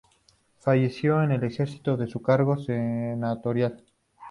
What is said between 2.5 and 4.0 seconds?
senatorial.